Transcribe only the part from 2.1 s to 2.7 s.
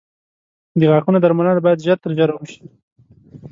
ژره وشي.